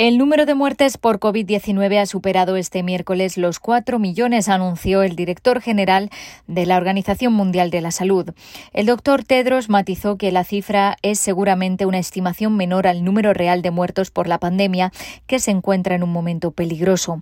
[0.00, 5.16] El número de muertes por COVID-19 ha superado este miércoles los 4 millones, anunció el
[5.16, 6.08] director general
[6.46, 8.30] de la Organización Mundial de la Salud.
[8.72, 13.60] El doctor Tedros matizó que la cifra es seguramente una estimación menor al número real
[13.60, 14.92] de muertos por la pandemia,
[15.26, 17.20] que se encuentra en un momento peligroso.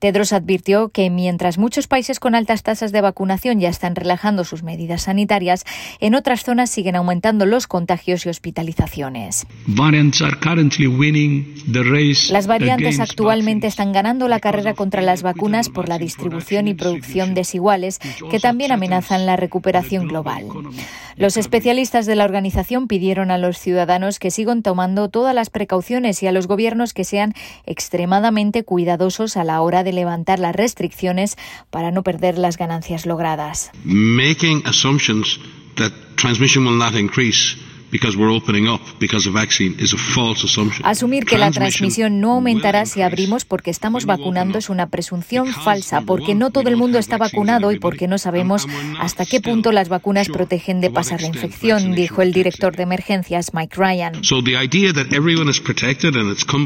[0.00, 4.64] Tedros advirtió que mientras muchos países con altas tasas de vacunación ya están relajando sus
[4.64, 5.64] medidas sanitarias,
[6.00, 9.46] en otras zonas siguen aumentando los contagios y hospitalizaciones.
[12.30, 17.34] Las variantes actualmente están ganando la carrera contra las vacunas por la distribución y producción
[17.34, 17.98] desiguales
[18.30, 20.46] que también amenazan la recuperación global.
[21.16, 26.22] Los especialistas de la organización pidieron a los ciudadanos que sigan tomando todas las precauciones
[26.22, 27.34] y a los gobiernos que sean
[27.64, 31.36] extremadamente cuidadosos a la hora de levantar las restricciones
[31.70, 33.70] para no perder las ganancias logradas.
[33.84, 35.40] Making assumptions
[35.76, 37.56] that transmission will not increase
[40.82, 46.02] Asumir que la transmisión no aumentará si abrimos porque estamos vacunando es una presunción falsa,
[46.02, 48.66] porque no todo el mundo está vacunado y porque no sabemos
[48.98, 53.52] hasta qué punto las vacunas protegen de pasar la infección, dijo el director de emergencias
[53.54, 54.24] Mike Ryan.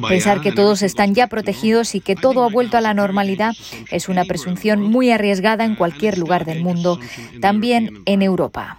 [0.08, 3.54] Pensar que todos están ya protegidos y que todo ha vuelto a la normalidad
[3.90, 6.98] es una presunción muy arriesgada en cualquier lugar del mundo,
[7.40, 8.78] también en Europa.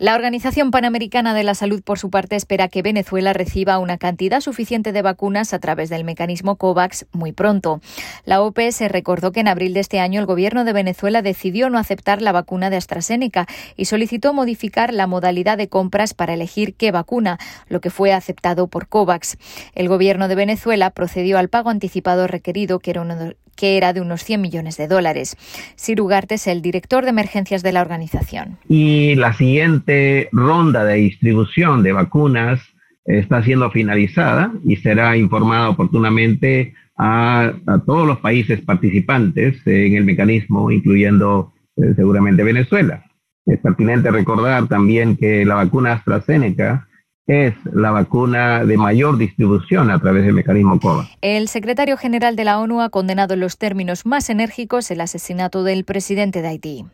[0.00, 4.40] La Organización Panamericana de la Salud, por su parte, espera que Venezuela reciba una cantidad
[4.40, 7.80] suficiente de vacunas a través del mecanismo COVAX muy pronto.
[8.24, 11.78] La OPS recordó que en abril de este año el gobierno de Venezuela decidió no
[11.78, 16.92] aceptar la vacuna de AstraZeneca y solicitó modificar la modalidad de compras para elegir qué
[16.92, 19.36] vacuna, lo que fue aceptado por COVAX.
[19.74, 23.92] El gobierno de Venezuela procedió al pago anticipado requerido, que era uno de que era
[23.92, 25.36] de unos 100 millones de dólares.
[25.74, 28.56] Sir Ugarte es el director de emergencias de la organización.
[28.68, 32.60] Y la siguiente ronda de distribución de vacunas
[33.04, 37.52] está siendo finalizada y será informada oportunamente a,
[37.84, 43.04] todos los países participantes en el mecanismo, incluyendo eh, seguramente Venezuela.
[43.44, 46.86] Es pertinente recordar también que la vacuna AstraZeneca
[47.28, 51.10] es la vacuna de mayor distribución a través del mecanismo COVAX.
[51.20, 55.62] El secretario general de la ONU ha condenado en los términos más enérgicos el asesinato
[55.62, 56.86] del presidente de Haití.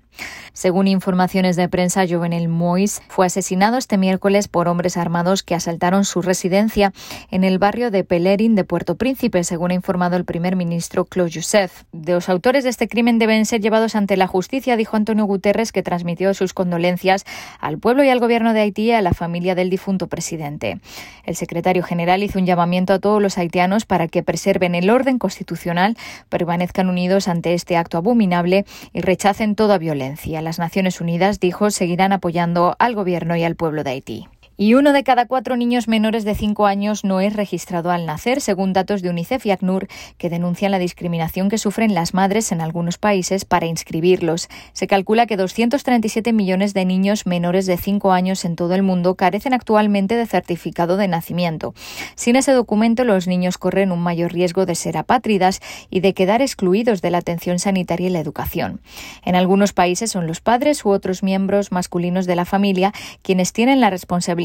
[0.52, 6.04] Según informaciones de prensa, Jovenel Mois fue asesinado este miércoles por hombres armados que asaltaron
[6.04, 6.92] su residencia
[7.32, 11.32] en el barrio de Pelerin de Puerto Príncipe, según ha informado el primer ministro Claude
[11.34, 11.82] Joseph.
[11.92, 15.82] Los autores de este crimen deben ser llevados ante la justicia, dijo Antonio Guterres, que
[15.82, 17.24] transmitió sus condolencias
[17.58, 20.23] al pueblo y al gobierno de Haití y a la familia del difunto presidente.
[20.32, 25.18] El secretario general hizo un llamamiento a todos los haitianos para que preserven el orden
[25.18, 25.96] constitucional,
[26.28, 30.42] permanezcan unidos ante este acto abominable y rechacen toda violencia.
[30.42, 34.28] Las Naciones Unidas, dijo, seguirán apoyando al gobierno y al pueblo de Haití.
[34.56, 38.40] Y uno de cada cuatro niños menores de cinco años no es registrado al nacer,
[38.40, 42.60] según datos de UNICEF y ACNUR, que denuncian la discriminación que sufren las madres en
[42.60, 44.48] algunos países para inscribirlos.
[44.72, 49.16] Se calcula que 237 millones de niños menores de cinco años en todo el mundo
[49.16, 51.74] carecen actualmente de certificado de nacimiento.
[52.14, 55.60] Sin ese documento, los niños corren un mayor riesgo de ser apátridas
[55.90, 58.80] y de quedar excluidos de la atención sanitaria y la educación.
[59.24, 62.92] En algunos países son los padres u otros miembros masculinos de la familia
[63.22, 63.90] quienes tienen la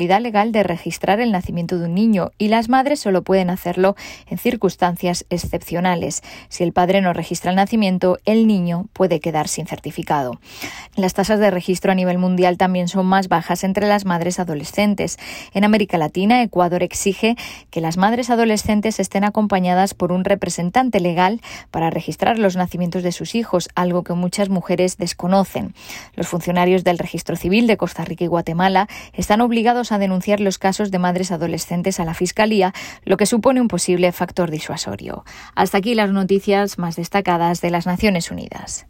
[0.08, 3.96] legal de registrar el nacimiento de un niño y las madres solo pueden hacerlo
[4.28, 6.22] en circunstancias excepcionales.
[6.48, 10.40] Si el padre no registra el nacimiento, el niño puede quedar sin certificado.
[10.96, 15.18] Las tasas de registro a nivel mundial también son más bajas entre las madres adolescentes.
[15.54, 17.36] En América Latina, Ecuador exige
[17.70, 23.12] que las madres adolescentes estén acompañadas por un representante legal para registrar los nacimientos de
[23.12, 25.74] sus hijos, algo que muchas mujeres desconocen.
[26.16, 30.58] Los funcionarios del registro civil de Costa Rica y Guatemala están obligados a denunciar los
[30.58, 32.74] casos de madres adolescentes a la Fiscalía,
[33.06, 35.24] lo que supone un posible factor disuasorio.
[35.56, 38.90] Hasta aquí las noticias más destacadas de las Naciones Unidas.